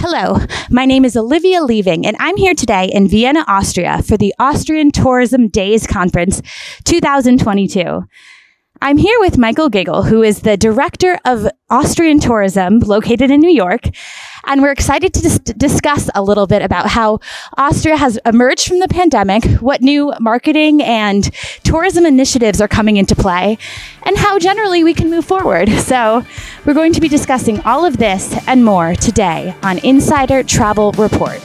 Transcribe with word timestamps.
Hello, 0.00 0.38
my 0.70 0.86
name 0.86 1.04
is 1.04 1.16
Olivia 1.16 1.60
Liveing, 1.60 2.06
and 2.06 2.16
I'm 2.20 2.36
here 2.36 2.54
today 2.54 2.88
in 2.92 3.08
Vienna, 3.08 3.44
Austria 3.48 4.00
for 4.00 4.16
the 4.16 4.32
Austrian 4.38 4.92
Tourism 4.92 5.48
Days 5.48 5.88
Conference 5.88 6.40
2022. 6.84 8.04
I'm 8.80 8.96
here 8.96 9.18
with 9.18 9.36
Michael 9.38 9.68
Gigl, 9.68 10.06
who 10.06 10.22
is 10.22 10.42
the 10.42 10.56
director 10.56 11.18
of 11.24 11.48
Austrian 11.68 12.20
tourism 12.20 12.78
located 12.78 13.28
in 13.28 13.40
New 13.40 13.50
York. 13.50 13.88
And 14.46 14.62
we're 14.62 14.70
excited 14.70 15.12
to 15.14 15.20
dis- 15.20 15.38
discuss 15.40 16.08
a 16.14 16.22
little 16.22 16.46
bit 16.46 16.62
about 16.62 16.86
how 16.88 17.18
Austria 17.56 17.96
has 17.96 18.20
emerged 18.24 18.68
from 18.68 18.78
the 18.78 18.86
pandemic, 18.86 19.44
what 19.60 19.80
new 19.80 20.14
marketing 20.20 20.80
and 20.80 21.24
tourism 21.64 22.06
initiatives 22.06 22.60
are 22.60 22.68
coming 22.68 22.96
into 22.96 23.16
play, 23.16 23.58
and 24.04 24.16
how 24.16 24.38
generally 24.38 24.84
we 24.84 24.94
can 24.94 25.10
move 25.10 25.24
forward. 25.24 25.68
So 25.70 26.24
we're 26.64 26.74
going 26.74 26.92
to 26.92 27.00
be 27.00 27.08
discussing 27.08 27.60
all 27.62 27.84
of 27.84 27.96
this 27.96 28.32
and 28.46 28.64
more 28.64 28.94
today 28.94 29.56
on 29.64 29.78
Insider 29.78 30.44
Travel 30.44 30.92
Report. 30.92 31.42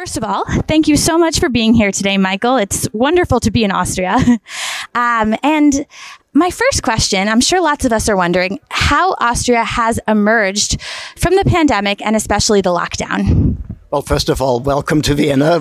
First 0.00 0.16
of 0.16 0.24
all, 0.24 0.46
thank 0.62 0.88
you 0.88 0.96
so 0.96 1.18
much 1.18 1.40
for 1.40 1.50
being 1.50 1.74
here 1.74 1.92
today, 1.92 2.16
Michael. 2.16 2.56
It's 2.56 2.88
wonderful 2.94 3.38
to 3.40 3.50
be 3.50 3.64
in 3.64 3.70
Austria. 3.70 4.16
Um, 4.92 5.36
and 5.44 5.86
my 6.32 6.50
first 6.50 6.82
question 6.82 7.28
I'm 7.28 7.40
sure 7.40 7.60
lots 7.60 7.84
of 7.84 7.92
us 7.92 8.08
are 8.08 8.16
wondering 8.16 8.58
how 8.70 9.14
Austria 9.20 9.62
has 9.62 10.00
emerged 10.08 10.80
from 11.16 11.36
the 11.36 11.44
pandemic 11.44 12.04
and 12.04 12.16
especially 12.16 12.60
the 12.60 12.70
lockdown. 12.70 13.56
Well, 13.90 14.02
first 14.02 14.28
of 14.28 14.40
all, 14.40 14.60
welcome 14.60 15.02
to 15.02 15.16
Vienna, 15.16 15.60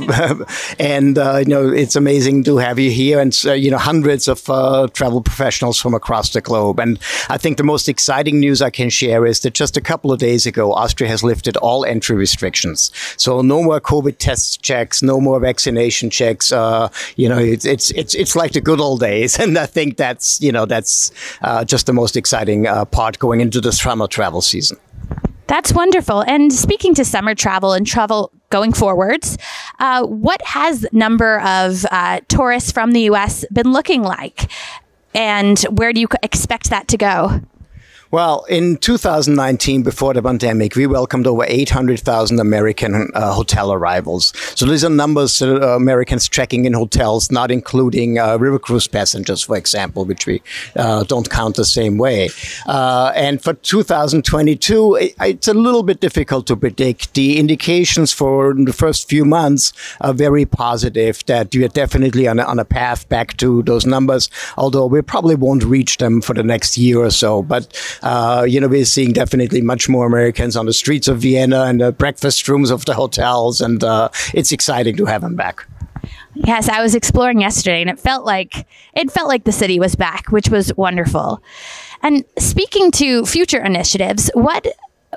and 0.80 1.18
uh, 1.18 1.38
you 1.38 1.46
know 1.46 1.68
it's 1.68 1.96
amazing 1.96 2.44
to 2.44 2.58
have 2.58 2.78
you 2.78 2.92
here, 2.92 3.20
and 3.20 3.36
uh, 3.44 3.54
you 3.54 3.72
know 3.72 3.80
hundreds 3.80 4.28
of 4.28 4.48
uh, 4.48 4.88
travel 4.94 5.24
professionals 5.24 5.80
from 5.80 5.96
across 5.96 6.30
the 6.30 6.40
globe. 6.40 6.80
And 6.80 7.00
I 7.28 7.40
think 7.40 7.58
the 7.58 7.64
most 7.64 7.90
exciting 7.90 8.40
news 8.40 8.62
I 8.62 8.70
can 8.70 8.92
share 8.92 9.26
is 9.26 9.40
that 9.40 9.56
just 9.56 9.78
a 9.78 9.82
couple 9.82 10.12
of 10.12 10.20
days 10.20 10.46
ago, 10.46 10.74
Austria 10.74 11.10
has 11.10 11.24
lifted 11.24 11.58
all 11.58 11.84
entry 11.86 12.16
restrictions. 12.16 12.92
So 13.18 13.42
no 13.42 13.64
more 13.64 13.82
COVID 13.82 14.20
test 14.20 14.62
checks, 14.62 15.02
no 15.02 15.20
more 15.20 15.40
vaccination 15.40 16.12
checks. 16.12 16.52
Uh, 16.52 16.90
you 17.16 17.28
know, 17.28 17.40
it's 17.40 17.66
it's 17.66 17.90
it's 17.92 18.14
it's 18.14 18.36
like 18.36 18.52
the 18.52 18.62
good 18.62 18.80
old 18.80 19.00
days, 19.00 19.40
and 19.44 19.58
I 19.58 19.66
think 19.66 19.98
that's 19.98 20.40
you 20.40 20.52
know 20.52 20.68
that's 20.68 21.12
uh, 21.42 21.66
just 21.66 21.88
the 21.88 21.94
most 21.94 22.16
exciting 22.16 22.68
uh, 22.68 22.86
part 22.86 23.18
going 23.18 23.42
into 23.42 23.60
the 23.60 23.72
summer 23.72 24.06
travel 24.06 24.42
season. 24.42 24.78
That's 25.50 25.74
wonderful. 25.74 26.22
And 26.22 26.54
speaking 26.54 26.94
to 26.94 27.04
summer 27.04 27.34
travel 27.34 27.74
and 27.74 27.86
travel 27.86 28.32
going 28.52 28.72
forwards, 28.72 29.36
uh, 29.80 30.06
what 30.06 30.40
has 30.46 30.86
number 30.92 31.40
of 31.40 31.88
uh, 31.90 32.20
tourists 32.28 32.72
from 32.72 32.92
the 32.92 33.02
U.S. 33.02 33.44
been 33.52 33.74
looking 33.74 34.04
like, 34.04 34.52
and 35.16 35.60
where 35.62 35.92
do 35.92 36.02
you 36.02 36.08
expect 36.22 36.70
that 36.70 36.88
to 36.90 36.98
go? 37.00 37.42
Well, 38.12 38.44
in 38.46 38.78
2019, 38.78 39.84
before 39.84 40.16
the 40.16 40.24
pandemic, 40.24 40.76
we 40.76 40.88
welcomed 40.88 41.28
over 41.28 41.46
800,000 41.48 42.40
American 42.40 43.12
uh, 43.14 43.34
hotel 43.34 43.72
arrivals. 43.72 44.34
So 44.58 44.66
these 44.66 44.84
are 44.84 44.90
numbers 44.90 45.44
uh, 45.44 45.76
Americans 45.76 46.28
checking 46.28 46.66
in 46.66 46.74
hotels, 46.74 47.32
not 47.32 47.52
including 47.52 48.18
uh, 48.18 48.38
river 48.38 48.58
cruise 48.58 48.88
passengers, 48.88 49.44
for 49.44 49.58
example, 49.58 50.06
which 50.06 50.26
we 50.26 50.42
uh, 50.76 51.04
don't 51.04 51.30
count 51.30 51.56
the 51.56 51.66
same 51.66 52.00
way. 52.00 52.30
Uh, 52.66 53.12
and 53.16 53.44
for 53.44 53.54
2022, 53.54 54.96
it, 54.96 55.14
it's 55.22 55.48
a 55.48 55.54
little 55.54 55.84
bit 55.84 56.00
difficult 56.00 56.48
to 56.48 56.56
predict. 56.56 57.14
The 57.14 57.38
indications 57.38 58.12
for 58.12 58.56
the 58.56 58.74
first 58.74 59.08
few 59.08 59.24
months 59.24 59.72
are 60.02 60.14
very 60.16 60.46
positive 60.46 61.24
that 61.28 61.54
we 61.54 61.64
are 61.64 61.68
definitely 61.68 62.28
on 62.28 62.40
a, 62.40 62.44
on 62.44 62.58
a 62.58 62.66
path 62.66 63.08
back 63.08 63.38
to 63.38 63.62
those 63.62 63.86
numbers, 63.86 64.32
although 64.58 64.88
we 64.88 65.04
probably 65.04 65.36
won't 65.36 65.64
reach 65.64 65.98
them 65.98 66.22
for 66.22 66.34
the 66.34 66.42
next 66.42 66.76
year 66.76 66.98
or 66.98 67.12
so. 67.12 67.44
But 67.44 67.68
uh, 68.02 68.46
you 68.48 68.60
know, 68.60 68.68
we're 68.68 68.86
seeing 68.86 69.14
definitely 69.14 69.62
much 69.62 69.90
more 69.90 70.06
Americans 70.06 70.56
on 70.56 70.66
the 70.66 70.74
streets 70.74 71.08
of 71.08 71.20
Vienna 71.20 71.64
and 71.64 71.82
the 71.82 71.92
breakfast 71.92 72.48
rooms 72.48 72.72
of 72.72 72.86
the 72.86 72.94
hotels, 72.94 73.62
and 73.62 73.84
uh, 73.84 74.10
it's 74.34 74.52
exciting 74.52 74.96
to 74.98 75.06
have 75.06 75.22
them 75.22 75.36
back. 75.36 75.66
Yes, 76.36 76.70
I 76.70 76.82
was 76.82 76.96
exploring 76.96 77.42
yesterday, 77.42 77.82
and 77.82 77.90
it 77.90 78.00
felt 78.00 78.26
like 78.26 78.66
it 78.94 79.12
felt 79.12 79.28
like 79.28 79.44
the 79.44 79.52
city 79.52 79.80
was 79.80 79.96
back, 79.96 80.32
which 80.32 80.50
was 80.50 80.74
wonderful. 80.76 81.44
And 82.02 82.24
speaking 82.38 82.92
to 82.92 83.26
future 83.26 83.62
initiatives, 83.62 84.32
what 84.34 84.68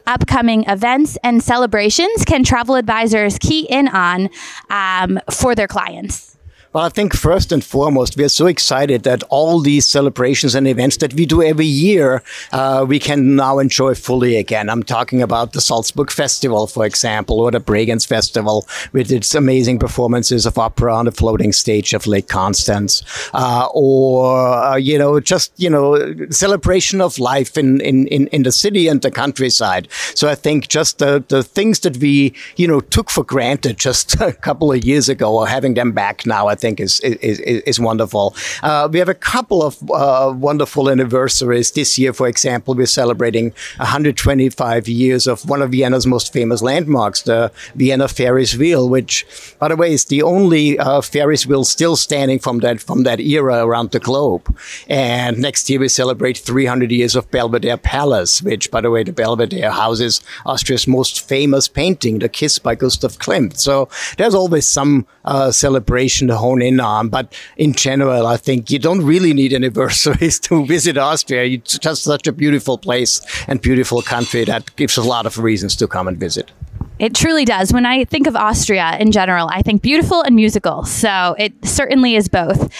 upcoming 0.07 0.65
events 0.69 1.17
and 1.23 1.43
celebrations 1.43 2.25
can 2.25 2.43
travel 2.45 2.75
advisors 2.75 3.39
key 3.39 3.67
in 3.69 3.89
on 3.89 4.31
um, 4.71 5.21
for 5.31 5.55
their 5.55 5.69
clients? 5.69 6.37
Well, 6.73 6.85
I 6.85 6.89
think 6.89 7.15
first 7.15 7.53
and 7.53 7.63
foremost, 7.63 8.17
we 8.17 8.25
are 8.25 8.31
so 8.31 8.47
excited 8.47 9.03
that 9.03 9.23
all 9.25 9.61
these 9.61 9.87
celebrations 9.87 10.55
and 10.55 10.67
events 10.67 10.97
that 10.99 11.13
we 11.13 11.27
do 11.27 11.43
every 11.43 11.67
year, 11.67 12.23
uh, 12.51 12.87
we 12.89 12.99
can 12.99 13.37
now 13.37 13.59
enjoy 13.59 13.95
fully 13.95 14.37
again. 14.39 14.71
I'm 14.71 14.83
talking 14.83 15.21
about 15.21 15.53
the 15.53 15.61
Salzburg 15.61 16.11
Festival, 16.11 16.67
for 16.67 16.87
example, 16.87 17.41
or 17.41 17.51
the 17.51 17.61
Bregenz 17.61 18.07
Festival 18.07 18.67
with 18.95 19.13
its 19.13 19.35
amazing 19.35 19.81
performances 19.81 20.47
of 20.47 20.57
opera 20.57 20.97
on 20.97 21.05
the 21.05 21.13
floating 21.13 21.53
stage 21.53 21.93
of 21.93 22.07
Lake 22.07 22.29
Constance, 22.29 23.03
uh, 23.35 23.69
or, 23.75 24.35
uh, 24.39 24.77
you 24.77 24.97
know, 24.97 25.21
just, 25.21 25.53
you 25.59 25.69
know, 25.69 26.17
celebration 26.31 27.03
of 27.03 27.19
life 27.19 27.59
in, 27.59 27.83
in, 27.83 28.07
in, 28.07 28.29
in 28.29 28.45
the 28.45 28.53
city 28.53 28.89
and 28.89 29.03
the 29.03 29.11
countryside. 29.11 29.89
So 30.15 30.27
I 30.27 30.35
think 30.35 30.69
just 30.69 31.01
the, 31.01 31.23
the 31.29 31.43
things 31.43 31.81
that 31.81 31.99
we, 31.99 32.33
you 32.57 32.67
know, 32.67 32.81
took 32.81 33.11
for 33.11 33.25
granted 33.25 33.77
just 33.77 34.19
a 34.23 34.33
couple 34.33 34.73
of 34.73 34.83
years 34.87 35.11
ago 35.11 35.37
are 35.37 35.47
having 35.47 35.75
them 35.75 35.93
back 35.93 36.25
now. 36.25 36.47
I 36.47 36.62
think 36.63 36.81
is 36.81 37.01
is, 37.01 37.39
is 37.41 37.79
wonderful. 37.81 38.35
Uh, 38.63 38.89
we 38.93 38.99
have 39.03 39.13
a 39.19 39.21
couple 39.33 39.61
of 39.69 39.73
uh, 39.91 40.33
wonderful 40.49 40.89
anniversaries 40.95 41.73
this 41.73 41.99
year. 41.99 42.13
For 42.13 42.29
example, 42.29 42.75
we're 42.75 42.87
celebrating 43.03 43.47
125 43.77 44.89
years 44.89 45.27
of 45.27 45.49
one 45.49 45.63
of 45.63 45.71
Vienna's 45.73 46.07
most 46.07 46.33
famous 46.33 46.63
landmarks, 46.63 47.23
the 47.23 47.51
Vienna 47.75 48.09
Ferris 48.09 48.57
wheel, 48.57 48.89
which, 48.89 49.27
by 49.59 49.69
the 49.69 49.77
way, 49.77 49.93
is 49.93 50.05
the 50.07 50.23
only 50.23 50.79
uh, 50.79 51.01
Ferris 51.01 51.47
wheel 51.47 51.65
still 51.65 51.97
standing 51.97 52.39
from 52.39 52.61
that 52.61 52.81
from 52.81 53.03
that 53.03 53.21
era 53.21 53.57
around 53.67 53.91
the 53.91 54.01
globe. 54.01 54.45
And 54.89 55.39
next 55.39 55.69
year 55.69 55.81
we 55.81 55.89
celebrate 55.89 56.39
300 56.39 56.91
years 56.91 57.17
of 57.17 57.31
Belvedere 57.31 57.77
Palace, 57.77 58.43
which, 58.43 58.71
by 58.71 58.81
the 58.81 58.91
way, 58.91 59.03
the 59.03 59.13
Belvedere 59.13 59.71
houses 59.71 60.21
Austria's 60.47 60.87
most 60.87 61.29
famous 61.29 61.69
painting, 61.69 62.19
The 62.19 62.29
Kiss 62.29 62.59
by 62.59 62.75
Gustav 62.75 63.19
Klimt. 63.19 63.59
So 63.59 63.89
there's 64.17 64.35
always 64.35 64.69
some 64.69 65.07
uh, 65.25 65.51
celebration 65.51 66.29
to 66.29 66.37
in 66.61 66.81
on. 66.81 67.09
But 67.09 67.35
in 67.57 67.73
general, 67.73 68.27
I 68.27 68.37
think 68.37 68.71
you 68.71 68.79
don't 68.79 69.03
really 69.03 69.33
need 69.33 69.55
anniversaries 69.55 70.39
to 70.49 70.67
visit 70.67 70.99
Austria. 70.99 71.45
It's 71.45 71.79
just 71.79 72.03
such 72.03 72.27
a 72.27 72.33
beautiful 72.33 72.77
place 72.77 73.23
and 73.47 73.63
beautiful 73.63 74.03
country 74.03 74.45
that 74.45 74.75
gives 74.77 74.97
a 74.97 75.03
lot 75.03 75.25
of 75.25 75.39
reasons 75.39 75.77
to 75.77 75.87
come 75.87 76.09
and 76.09 76.19
visit. 76.19 76.51
It 76.99 77.15
truly 77.15 77.45
does. 77.45 77.73
When 77.73 77.87
I 77.87 78.05
think 78.05 78.27
of 78.27 78.37
Austria 78.37 78.97
in 79.01 79.11
general, 79.13 79.49
I 79.51 79.63
think 79.63 79.83
beautiful 79.83 80.23
and 80.23 80.37
musical. 80.37 80.85
So 80.85 81.35
it 81.39 81.53
certainly 81.65 82.15
is 82.15 82.29
both. 82.29 82.73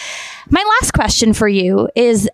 My 0.49 0.63
last 0.79 0.91
question 0.93 1.33
for 1.33 1.47
you 1.47 1.89
is 1.95 2.29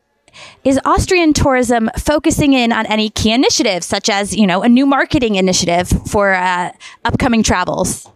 is 0.64 0.80
Austrian 0.86 1.34
tourism 1.34 1.90
focusing 1.98 2.54
in 2.54 2.72
on 2.72 2.86
any 2.86 3.10
key 3.10 3.32
initiatives, 3.32 3.86
such 3.86 4.10
as 4.10 4.36
you 4.36 4.46
know 4.46 4.62
a 4.62 4.70
new 4.70 4.86
marketing 4.86 5.36
initiative 5.36 5.90
for 6.08 6.34
uh, 6.34 6.72
upcoming 7.06 7.44
travels? 7.44 8.08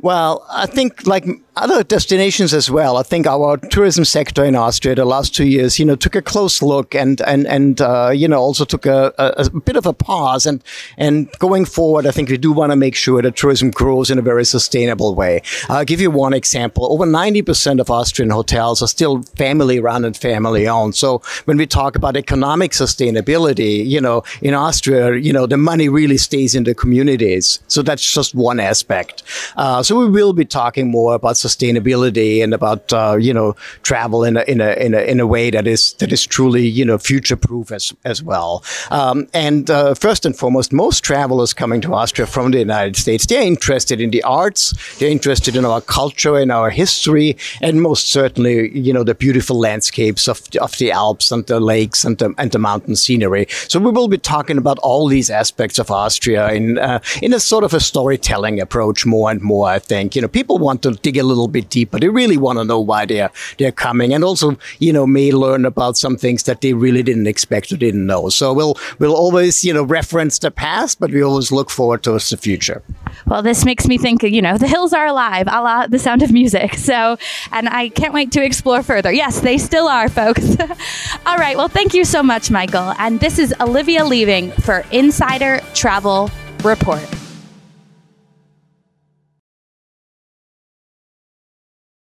Well, 0.00 0.44
I 0.50 0.66
think 0.66 1.06
like 1.06 1.24
other 1.56 1.84
destinations 1.84 2.52
as 2.52 2.70
well. 2.70 2.96
I 2.96 3.02
think 3.02 3.26
our 3.26 3.56
tourism 3.56 4.04
sector 4.04 4.44
in 4.44 4.56
Austria 4.56 4.94
the 4.94 5.04
last 5.04 5.34
two 5.34 5.46
years, 5.46 5.78
you 5.78 5.84
know, 5.84 5.94
took 5.94 6.16
a 6.16 6.22
close 6.22 6.62
look 6.62 6.94
and 6.94 7.20
and 7.22 7.46
and 7.46 7.80
uh, 7.80 8.10
you 8.14 8.26
know 8.26 8.40
also 8.40 8.64
took 8.64 8.86
a, 8.86 9.12
a, 9.18 9.46
a, 9.46 9.60
bit 9.60 9.76
of 9.76 9.86
a 9.86 9.92
pause. 9.92 10.46
And 10.46 10.62
and 10.98 11.30
going 11.38 11.64
forward, 11.64 12.06
I 12.06 12.10
think 12.10 12.28
we 12.28 12.38
do 12.38 12.52
want 12.52 12.72
to 12.72 12.76
make 12.76 12.96
sure 12.96 13.22
that 13.22 13.36
tourism 13.36 13.70
grows 13.70 14.10
in 14.10 14.18
a 14.18 14.22
very 14.22 14.44
sustainable 14.44 15.14
way. 15.14 15.42
I'll 15.68 15.84
give 15.84 16.00
you 16.00 16.10
one 16.10 16.34
example. 16.34 16.92
Over 16.92 17.06
ninety 17.06 17.42
percent 17.42 17.78
of 17.80 17.90
Austrian 17.90 18.30
hotels 18.30 18.82
are 18.82 18.88
still 18.88 19.22
family 19.36 19.78
run 19.78 20.04
and 20.04 20.16
family 20.16 20.66
owned. 20.66 20.96
So 20.96 21.22
when 21.44 21.56
we 21.56 21.66
talk 21.66 21.94
about 21.94 22.16
economic 22.16 22.72
sustainability, 22.72 23.86
you 23.86 24.00
know, 24.00 24.24
in 24.42 24.54
Austria, 24.54 25.16
you 25.16 25.32
know, 25.32 25.46
the 25.46 25.56
money 25.56 25.88
really 25.88 26.16
stays 26.16 26.54
in 26.54 26.64
the 26.64 26.74
communities. 26.74 27.60
So 27.68 27.82
that's 27.82 28.12
just 28.12 28.34
one 28.34 28.58
aspect. 28.58 29.22
Uh, 29.56 29.82
so 29.82 29.98
we 29.98 30.08
will 30.08 30.32
be 30.32 30.44
talking 30.44 30.90
more 30.90 31.14
about 31.14 31.36
sustainability 31.44 32.42
and 32.42 32.54
about 32.54 32.92
uh, 32.92 33.16
you 33.18 33.34
know 33.34 33.54
travel 33.82 34.24
in 34.24 34.36
a, 34.36 34.42
in 34.42 34.60
a 34.60 34.72
in 34.84 34.94
a 34.94 35.00
in 35.00 35.20
a 35.20 35.26
way 35.26 35.50
that 35.50 35.66
is 35.66 35.94
that 35.94 36.12
is 36.12 36.26
truly 36.26 36.66
you 36.66 36.84
know 36.84 36.98
future 36.98 37.36
proof 37.36 37.72
as 37.72 37.92
as 38.04 38.22
well. 38.22 38.64
Um, 38.90 39.26
and 39.34 39.70
uh, 39.70 39.94
first 39.94 40.26
and 40.26 40.36
foremost, 40.36 40.72
most 40.72 41.04
travelers 41.04 41.52
coming 41.52 41.80
to 41.82 41.94
Austria 41.94 42.26
from 42.26 42.50
the 42.50 42.58
United 42.58 42.96
States, 42.96 43.26
they're 43.26 43.42
interested 43.42 44.00
in 44.00 44.10
the 44.10 44.22
arts, 44.22 44.72
they're 44.98 45.10
interested 45.10 45.56
in 45.56 45.64
our 45.64 45.80
culture 45.80 46.36
and 46.36 46.50
our 46.52 46.70
history, 46.70 47.36
and 47.60 47.82
most 47.82 48.10
certainly 48.10 48.76
you 48.76 48.92
know 48.92 49.04
the 49.04 49.14
beautiful 49.14 49.58
landscapes 49.58 50.28
of 50.28 50.38
the, 50.50 50.62
of 50.62 50.76
the 50.78 50.92
Alps 50.92 51.30
and 51.32 51.46
the 51.46 51.60
lakes 51.60 52.04
and 52.04 52.18
the 52.18 52.32
and 52.38 52.52
the 52.52 52.58
mountain 52.58 52.96
scenery. 52.96 53.46
So 53.68 53.80
we 53.80 53.90
will 53.90 54.08
be 54.08 54.18
talking 54.18 54.58
about 54.58 54.78
all 54.78 55.08
these 55.08 55.30
aspects 55.30 55.78
of 55.78 55.90
Austria 55.90 56.52
in 56.52 56.78
uh, 56.78 57.00
in 57.22 57.34
a 57.34 57.40
sort 57.40 57.64
of 57.64 57.74
a 57.74 57.80
storytelling 57.80 58.60
approach 58.60 59.06
more 59.06 59.30
and 59.30 59.42
more. 59.42 59.68
I 59.68 59.78
think 59.78 60.14
you 60.14 60.22
know 60.22 60.28
people 60.28 60.58
want 60.58 60.82
to 60.82 60.92
dig 60.92 61.16
a 61.16 61.22
little 61.22 61.33
little 61.34 61.48
bit 61.48 61.70
deeper. 61.70 61.98
They 61.98 62.08
really 62.08 62.36
want 62.36 62.58
to 62.58 62.64
know 62.64 62.80
why 62.80 63.06
they're 63.06 63.30
they're 63.58 63.72
coming, 63.72 64.14
and 64.14 64.24
also 64.24 64.56
you 64.78 64.92
know 64.92 65.06
may 65.06 65.32
learn 65.32 65.64
about 65.64 65.96
some 65.96 66.16
things 66.16 66.44
that 66.44 66.60
they 66.60 66.72
really 66.72 67.02
didn't 67.02 67.26
expect 67.26 67.72
or 67.72 67.76
didn't 67.76 68.06
know. 68.06 68.28
So 68.28 68.52
we'll 68.52 68.76
we'll 68.98 69.16
always 69.16 69.64
you 69.64 69.72
know 69.72 69.82
reference 69.82 70.38
the 70.38 70.50
past, 70.50 71.00
but 71.00 71.10
we 71.10 71.22
always 71.22 71.50
look 71.52 71.70
forward 71.70 72.02
towards 72.02 72.30
the 72.30 72.36
future. 72.36 72.82
Well, 73.26 73.42
this 73.42 73.64
makes 73.64 73.86
me 73.86 73.98
think, 73.98 74.22
you 74.22 74.42
know, 74.42 74.58
the 74.58 74.66
hills 74.68 74.92
are 74.92 75.06
alive, 75.06 75.46
a 75.48 75.62
la 75.62 75.86
the 75.86 75.98
sound 75.98 76.22
of 76.22 76.32
music. 76.32 76.76
So, 76.84 77.16
and 77.50 77.66
I 77.70 77.88
can't 77.88 78.12
wait 78.12 78.30
to 78.32 78.44
explore 78.44 78.82
further. 78.82 79.10
Yes, 79.10 79.40
they 79.40 79.56
still 79.56 79.88
are, 79.88 80.10
folks. 80.10 80.56
All 81.26 81.38
right. 81.38 81.56
Well, 81.56 81.68
thank 81.68 81.94
you 81.94 82.04
so 82.04 82.22
much, 82.22 82.50
Michael. 82.50 82.92
And 82.98 83.20
this 83.20 83.38
is 83.38 83.54
Olivia 83.58 84.02
Liveing 84.02 84.52
for 84.62 84.84
Insider 84.90 85.60
Travel 85.72 86.30
Report. 86.62 87.13